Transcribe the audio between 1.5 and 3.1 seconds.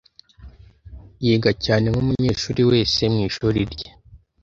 cyane nkumunyeshuri wese